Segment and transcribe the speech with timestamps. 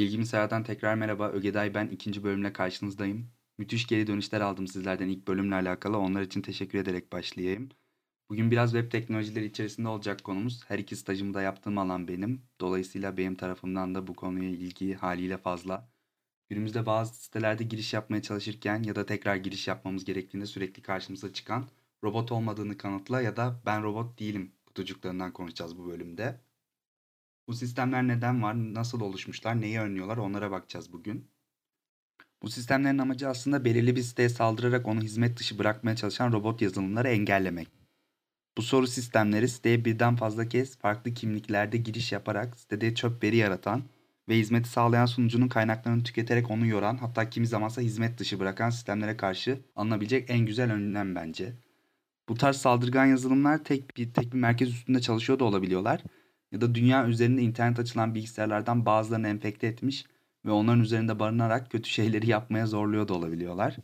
[0.00, 1.28] Bilgisayardan tekrar merhaba.
[1.28, 3.30] Ögeday ben ikinci bölümle karşınızdayım.
[3.58, 5.98] Müthiş geri dönüşler aldım sizlerden ilk bölümle alakalı.
[5.98, 7.68] Onlar için teşekkür ederek başlayayım.
[8.30, 10.64] Bugün biraz web teknolojileri içerisinde olacak konumuz.
[10.68, 12.42] Her iki stajımı da yaptığım alan benim.
[12.60, 15.90] Dolayısıyla benim tarafımdan da bu konuya ilgi haliyle fazla.
[16.48, 21.68] Günümüzde bazı sitelerde giriş yapmaya çalışırken ya da tekrar giriş yapmamız gerektiğinde sürekli karşımıza çıkan
[22.04, 26.40] robot olmadığını kanıtla ya da ben robot değilim kutucuklarından konuşacağız bu bölümde.
[27.50, 31.30] Bu sistemler neden var, nasıl oluşmuşlar, neyi önlüyorlar onlara bakacağız bugün.
[32.42, 37.08] Bu sistemlerin amacı aslında belirli bir siteye saldırarak onu hizmet dışı bırakmaya çalışan robot yazılımları
[37.08, 37.68] engellemek.
[38.58, 43.82] Bu soru sistemleri siteye birden fazla kez farklı kimliklerde giriş yaparak sitede çöp veri yaratan
[44.28, 49.16] ve hizmeti sağlayan sunucunun kaynaklarını tüketerek onu yoran hatta kimi zamansa hizmet dışı bırakan sistemlere
[49.16, 51.52] karşı alınabilecek en güzel önlem bence.
[52.28, 56.02] Bu tarz saldırgan yazılımlar tek bir tek bir merkez üstünde çalışıyor da olabiliyorlar
[56.52, 60.04] ya da dünya üzerinde internet açılan bilgisayarlardan bazılarını enfekte etmiş
[60.44, 63.76] ve onların üzerinde barınarak kötü şeyleri yapmaya zorluyor da olabiliyorlar.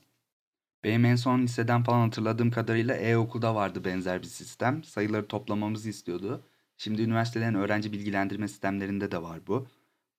[0.84, 4.84] Benim en son liseden falan hatırladığım kadarıyla e-okulda vardı benzer bir sistem.
[4.84, 6.44] Sayıları toplamamızı istiyordu.
[6.76, 9.66] Şimdi üniversitelerin öğrenci bilgilendirme sistemlerinde de var bu.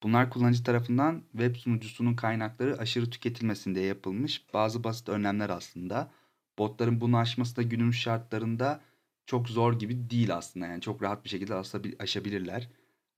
[0.03, 6.11] Bunlar kullanıcı tarafından web sunucusunun kaynakları aşırı tüketilmesin diye yapılmış bazı basit önlemler aslında.
[6.58, 8.81] Botların bunu aşması da günümüz şartlarında
[9.28, 10.67] çok zor gibi değil aslında.
[10.67, 11.56] Yani çok rahat bir şekilde
[12.00, 12.70] aşabilirler.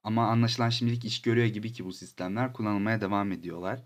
[0.03, 3.83] Ama anlaşılan şimdilik iş görüyor gibi ki bu sistemler kullanılmaya devam ediyorlar.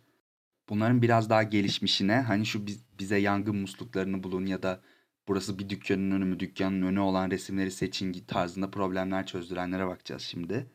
[0.69, 2.67] Bunların biraz daha gelişmişine hani şu
[2.99, 4.81] bize yangın musluklarını bulun ya da
[5.27, 10.67] burası bir dükkanın önü mü dükkanın önü olan resimleri seçin tarzında problemler çözdürenlere bakacağız şimdi.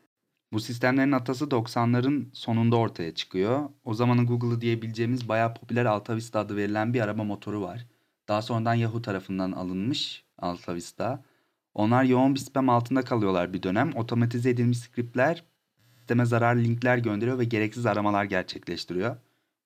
[0.52, 3.70] Bu sistemlerin atası 90'ların sonunda ortaya çıkıyor.
[3.84, 7.86] O zamanın Google'ı diyebileceğimiz bayağı popüler AltaVista adı verilen bir arama motoru var.
[8.28, 11.24] Daha sonradan Yahoo tarafından alınmış AltaVista.
[11.74, 13.96] Onlar yoğun bir spam altında kalıyorlar bir dönem.
[13.96, 15.44] Otomatize edilmiş scriptler
[16.08, 19.16] sisteme zararlı linkler gönderiyor ve gereksiz aramalar gerçekleştiriyor.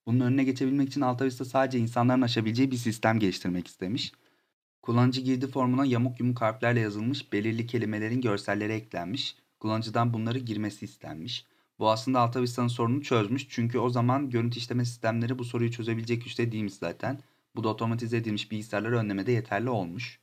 [0.07, 4.13] Bunun önüne geçebilmek için AltaVista sadece insanların aşabileceği bir sistem geliştirmek istemiş.
[4.83, 9.37] Kullanıcı girdi formuna yamuk yumuk harflerle yazılmış belirli kelimelerin görselleri eklenmiş.
[9.61, 11.47] Kullanıcıdan bunları girmesi istenmiş.
[11.79, 13.47] Bu aslında AltaVista'nın sorununu çözmüş.
[13.49, 17.19] Çünkü o zaman görüntü işleme sistemleri bu soruyu çözebilecek güçte değilmiş zaten.
[17.57, 20.22] Bu da otomatize edilmiş bilgisayarları önlemede yeterli olmuş.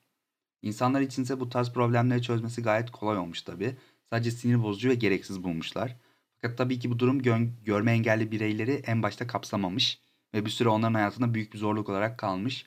[0.62, 3.76] İnsanlar içinse bu tarz problemleri çözmesi gayet kolay olmuş tabi.
[4.10, 5.96] Sadece sinir bozucu ve gereksiz bulmuşlar.
[6.42, 10.00] Fakat tabii ki bu durum gö- görme engelli bireyleri en başta kapsamamış
[10.34, 12.66] ve bir süre onların hayatında büyük bir zorluk olarak kalmış.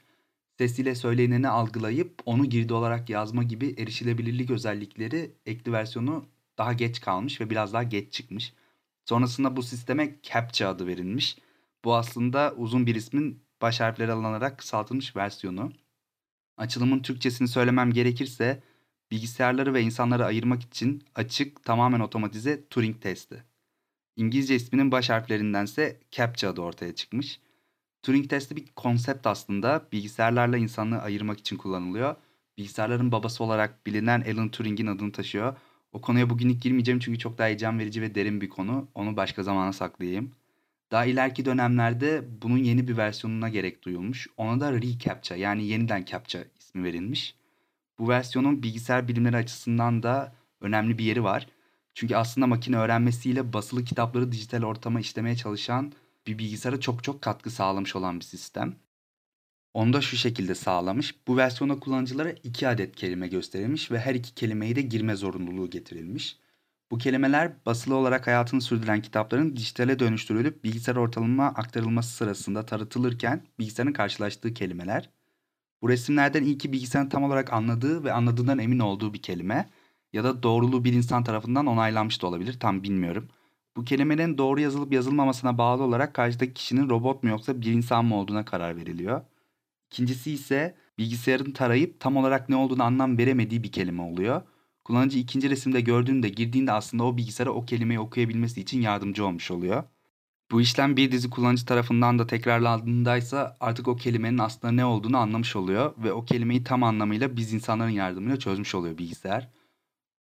[0.59, 6.27] Sesiyle söyleneni algılayıp onu girdi olarak yazma gibi erişilebilirlik özellikleri ekli versiyonu
[6.59, 8.53] daha geç kalmış ve biraz daha geç çıkmış.
[9.05, 11.39] Sonrasında bu sisteme CAPTCHA adı verilmiş.
[11.85, 15.73] Bu aslında uzun bir ismin baş harfleri alınarak kısaltılmış versiyonu.
[16.63, 18.63] Açılımın Türkçesini söylemem gerekirse
[19.11, 23.45] bilgisayarları ve insanları ayırmak için açık, tamamen otomatize Turing testi.
[24.17, 27.41] İngilizce isminin baş harflerindense CAPTCHA adı ortaya çıkmış.
[28.03, 29.89] Turing testi bir konsept aslında.
[29.93, 32.17] Bilgisayarlarla insanlığı ayırmak için kullanılıyor.
[32.59, 35.57] Bilgisayarların babası olarak bilinen Alan Turing'in adını taşıyor.
[35.93, 38.89] O konuya bugün ilk girmeyeceğim çünkü çok daha heyecan verici ve derin bir konu.
[38.95, 40.33] Onu başka zamana saklayayım.
[40.93, 44.27] Daha ileriki dönemlerde bunun yeni bir versiyonuna gerek duyulmuş.
[44.37, 47.35] Ona da reCAPTCHA yani yeniden CAPTCHA ismi verilmiş.
[47.99, 51.47] Bu versiyonun bilgisayar bilimleri açısından da önemli bir yeri var.
[51.95, 55.93] Çünkü aslında makine öğrenmesiyle basılı kitapları dijital ortama işlemeye çalışan
[56.27, 58.77] bir bilgisayara çok çok katkı sağlamış olan bir sistem.
[59.75, 61.15] Onu da şu şekilde sağlamış.
[61.27, 66.37] Bu versiyonda kullanıcılara iki adet kelime gösterilmiş ve her iki kelimeyi de girme zorunluluğu getirilmiş.
[66.93, 73.93] Bu kelimeler basılı olarak hayatını sürdüren kitapların dijitale dönüştürülüp bilgisayar ortalama aktarılması sırasında taratılırken bilgisayarın
[73.93, 75.11] karşılaştığı kelimeler.
[75.83, 79.71] Bu resimlerden ilki bilgisayarın tam olarak anladığı ve anladığından emin olduğu bir kelime
[80.13, 83.29] ya da doğruluğu bir insan tarafından onaylanmış da olabilir tam bilmiyorum.
[83.77, 88.17] Bu kelimenin doğru yazılıp yazılmamasına bağlı olarak karşıdaki kişinin robot mu yoksa bir insan mı
[88.17, 89.21] olduğuna karar veriliyor.
[89.93, 94.43] İkincisi ise bilgisayarın tarayıp tam olarak ne olduğunu anlam veremediği bir kelime oluyor.
[94.85, 99.85] Kullanıcı ikinci resimde gördüğünde girdiğinde aslında o bilgisayara o kelimeyi okuyabilmesi için yardımcı olmuş oluyor.
[100.51, 105.57] Bu işlem bir dizi kullanıcı tarafından da tekrarlandığındaysa artık o kelimenin aslında ne olduğunu anlamış
[105.57, 109.49] oluyor ve o kelimeyi tam anlamıyla biz insanların yardımıyla çözmüş oluyor bilgisayar.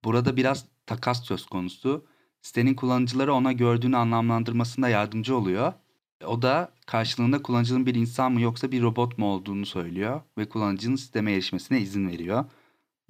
[0.04, 2.06] Burada biraz takas söz konusu.
[2.42, 5.74] Sitenin kullanıcıları ona gördüğünü anlamlandırmasında yardımcı oluyor.
[6.26, 10.96] O da karşılığında kullanıcının bir insan mı yoksa bir robot mu olduğunu söylüyor ve kullanıcının
[10.96, 12.46] sisteme erişmesine izin veriyor.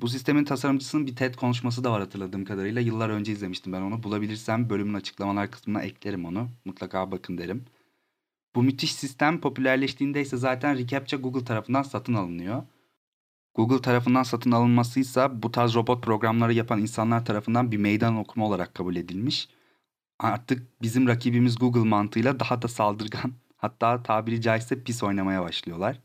[0.02, 2.82] Bu sistemin tasarımcısının bir TED konuşması da var hatırladığım kadarıyla.
[2.82, 4.04] Yıllar önce izlemiştim ben onu.
[4.04, 6.50] Bulabilirsem bölümün açıklamalar kısmına eklerim onu.
[6.66, 7.66] Mutlaka bakın derim.
[8.56, 12.64] Bu müthiş sistem popülerleştiğinde ise zaten reCAPTCHA Google tarafından satın alınıyor.
[13.56, 18.76] Google tarafından satın alınmasıysa bu tarz robot programları yapan insanlar tarafından bir meydan okuma olarak
[18.76, 19.50] kabul edilmiş.
[20.20, 26.00] artık bizim rakibimiz Google mantığıyla daha da saldırgan hatta tabiri caizse pis oynamaya başlıyorlar.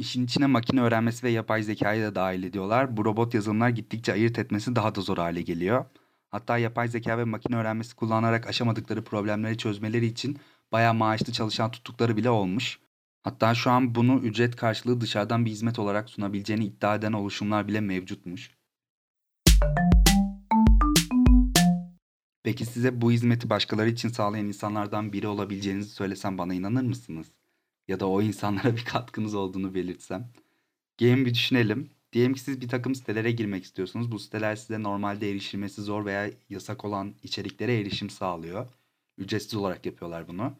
[0.00, 2.96] İşin içine makine öğrenmesi ve yapay zekayı da dahil ediyorlar.
[2.96, 5.84] Bu robot yazılımlar gittikçe ayırt etmesi daha da zor hale geliyor.
[6.28, 10.38] Hatta yapay zeka ve makine öğrenmesi kullanarak aşamadıkları problemleri çözmeleri için
[10.72, 12.78] bayağı maaşlı çalışan tuttukları bile olmuş.
[13.22, 17.80] Hatta şu an bunu ücret karşılığı dışarıdan bir hizmet olarak sunabileceğini iddia eden oluşumlar bile
[17.80, 18.50] mevcutmuş.
[22.42, 27.39] Peki size bu hizmeti başkaları için sağlayan insanlardan biri olabileceğinizi söylesem bana inanır mısınız?
[27.90, 30.28] Ya da o insanlara bir katkınız olduğunu belirtsem.
[30.96, 31.90] Gelin bir düşünelim.
[32.12, 34.12] Diyelim ki siz bir takım sitelere girmek istiyorsunuz.
[34.12, 38.66] Bu siteler size normalde erişilmesi zor veya yasak olan içeriklere erişim sağlıyor.
[39.18, 40.52] Ücretsiz olarak yapıyorlar bunu.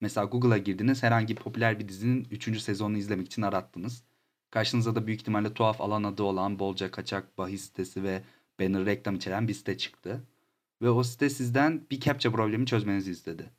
[0.00, 2.60] Mesela Google'a girdiniz herhangi popüler bir dizinin 3.
[2.60, 4.02] sezonunu izlemek için arattınız.
[4.50, 8.22] Karşınıza da büyük ihtimalle tuhaf alan adı olan bolca kaçak bahis sitesi ve
[8.60, 10.24] banner reklam içeren bir site çıktı.
[10.82, 13.50] Ve o site sizden bir captcha problemi çözmenizi istedi.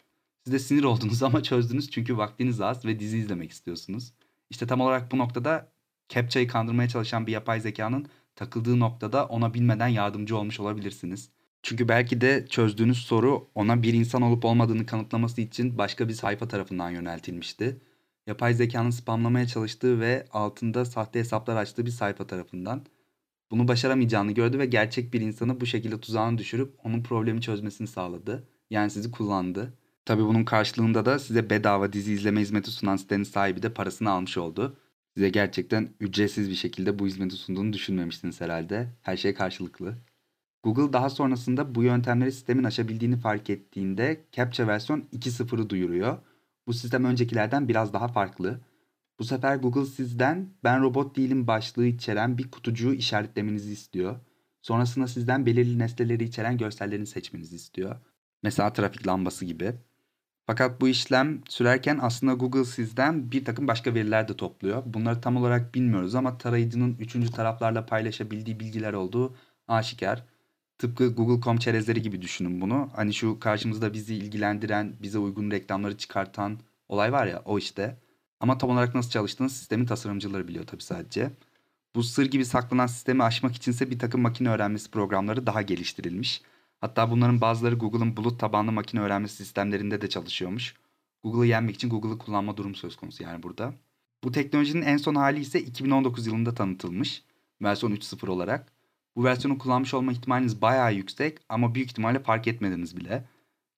[0.50, 4.14] Siz de sinir oldunuz ama çözdünüz çünkü vaktiniz az ve dizi izlemek istiyorsunuz.
[4.50, 5.72] İşte tam olarak bu noktada
[6.10, 11.30] captcha'yı kandırmaya çalışan bir yapay zekanın takıldığı noktada ona bilmeden yardımcı olmuş olabilirsiniz.
[11.64, 16.48] Çünkü belki de çözdüğünüz soru ona bir insan olup olmadığını kanıtlaması için başka bir sayfa
[16.48, 17.82] tarafından yöneltilmişti.
[18.28, 22.86] Yapay zekanın spamlamaya çalıştığı ve altında sahte hesaplar açtığı bir sayfa tarafından.
[23.52, 28.48] Bunu başaramayacağını gördü ve gerçek bir insanı bu şekilde tuzağına düşürüp onun problemi çözmesini sağladı.
[28.70, 29.74] Yani sizi kullandı.
[30.06, 34.38] Tabi bunun karşılığında da size bedava dizi izleme hizmeti sunan sitenin sahibi de parasını almış
[34.38, 34.78] oldu.
[35.14, 38.88] Size gerçekten ücretsiz bir şekilde bu hizmeti sunduğunu düşünmemiştiniz herhalde.
[39.02, 39.98] Her şey karşılıklı.
[40.64, 46.18] Google daha sonrasında bu yöntemleri sistemin aşabildiğini fark ettiğinde Captcha versiyon 2.0'ı duyuruyor.
[46.68, 48.60] Bu sistem öncekilerden biraz daha farklı.
[49.20, 54.20] Bu sefer Google sizden ben robot değilim başlığı içeren bir kutucuğu işaretlemenizi istiyor.
[54.62, 57.96] Sonrasında sizden belirli nesneleri içeren görsellerini seçmenizi istiyor.
[58.44, 59.74] Mesela trafik lambası gibi.
[60.50, 64.84] Fakat bu işlem sürerken aslında Google sizden bir takım başka veriler de topluyor.
[64.86, 69.36] Bunları tam olarak bilmiyoruz ama tarayıcının üçüncü taraflarla paylaşabildiği bilgiler olduğu
[69.68, 70.24] aşikar.
[70.78, 72.90] Tıpkı Google.com çerezleri gibi düşünün bunu.
[72.96, 77.98] Hani şu karşımızda bizi ilgilendiren, bize uygun reklamları çıkartan olay var ya o işte.
[78.40, 81.32] Ama tam olarak nasıl çalıştığını sistemin tasarımcıları biliyor tabii sadece.
[81.96, 86.42] Bu sır gibi saklanan sistemi aşmak içinse bir takım makine öğrenmesi programları daha geliştirilmiş.
[86.82, 90.76] Hatta bunların bazıları Google'ın bulut tabanlı makine öğrenmesi sistemlerinde de çalışıyormuş.
[91.24, 93.74] Google'ı yenmek için Google'ı kullanma durum söz konusu yani burada.
[94.24, 97.24] Bu teknolojinin en son hali ise 2019 yılında tanıtılmış.
[97.62, 98.72] Versiyon 3.0 olarak.
[99.16, 103.26] Bu versiyonu kullanmış olma ihtimaliniz bayağı yüksek ama büyük ihtimalle fark etmediniz bile.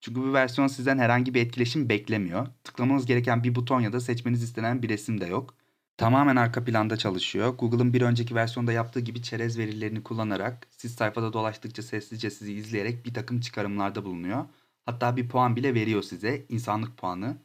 [0.02, 2.48] Çünkü bu versiyon sizden herhangi bir etkileşim beklemiyor.
[2.64, 5.56] Tıklamanız gereken bir buton ya da seçmeniz istenen bir resim de yok.
[6.02, 7.50] Tamamen arka planda çalışıyor.
[7.58, 13.06] Google'ın bir önceki versiyonda yaptığı gibi çerez verilerini kullanarak siz sayfada dolaştıkça sessizce sizi izleyerek
[13.06, 14.46] bir takım çıkarımlarda bulunuyor.
[14.86, 16.46] Hatta bir puan bile veriyor size.
[16.50, 17.38] insanlık puanı.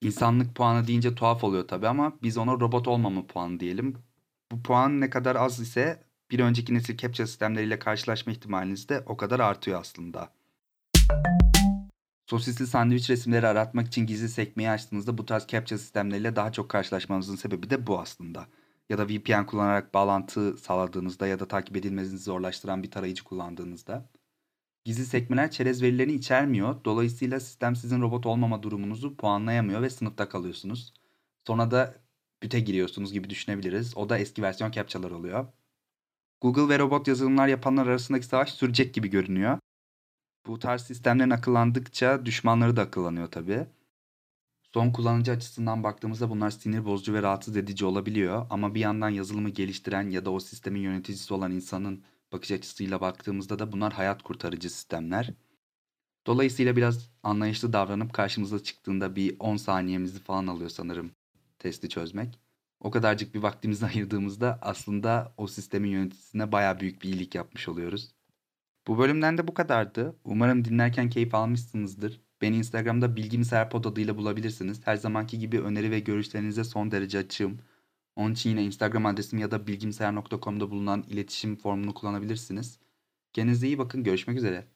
[0.00, 3.96] İnsanlık puanı deyince tuhaf oluyor tabi ama biz ona robot olmama puanı diyelim.
[4.52, 9.16] Bu puan ne kadar az ise bir önceki nesil captcha sistemleriyle karşılaşma ihtimaliniz de o
[9.16, 10.32] kadar artıyor aslında.
[12.26, 17.36] Sosisli sandviç resimleri aratmak için gizli sekmeyi açtığınızda bu tarz captcha sistemleriyle daha çok karşılaşmanızın
[17.36, 18.46] sebebi de bu aslında.
[18.90, 24.10] Ya da VPN kullanarak bağlantı sağladığınızda ya da takip edilmenizi zorlaştıran bir tarayıcı kullandığınızda.
[24.84, 26.84] Gizli sekmeler çerez verilerini içermiyor.
[26.84, 30.92] Dolayısıyla sistem sizin robot olmama durumunuzu puanlayamıyor ve sınıfta kalıyorsunuz.
[31.46, 31.94] Sonra da
[32.42, 33.96] büte giriyorsunuz gibi düşünebiliriz.
[33.96, 35.46] O da eski versiyon captchalar oluyor.
[36.40, 39.58] Google ve robot yazılımlar yapanlar arasındaki savaş sürecek gibi görünüyor.
[40.46, 43.66] Bu tarz sistemlerin akıllandıkça düşmanları da akıllanıyor tabii.
[44.74, 48.46] Son kullanıcı açısından baktığımızda bunlar sinir bozucu ve rahatsız edici olabiliyor.
[48.50, 53.58] Ama bir yandan yazılımı geliştiren ya da o sistemin yöneticisi olan insanın bakış açısıyla baktığımızda
[53.58, 55.34] da bunlar hayat kurtarıcı sistemler.
[56.26, 61.10] Dolayısıyla biraz anlayışlı davranıp karşımıza çıktığında bir 10 saniyemizi falan alıyor sanırım
[61.58, 62.40] testi çözmek.
[62.80, 68.10] O kadarcık bir vaktimizi ayırdığımızda aslında o sistemin yöneticisine baya büyük bir iyilik yapmış oluyoruz.
[68.86, 70.16] Bu bölümden de bu kadardı.
[70.24, 72.20] Umarım dinlerken keyif almışsınızdır.
[72.42, 74.86] Beni Instagram'da Bilgimser adıyla bulabilirsiniz.
[74.86, 77.58] Her zamanki gibi öneri ve görüşlerinize son derece açığım.
[78.16, 82.78] Onun için yine Instagram adresim ya da bilgimser.com'da bulunan iletişim formunu kullanabilirsiniz.
[83.32, 84.04] Kendinize iyi bakın.
[84.04, 84.66] Görüşmek üzere.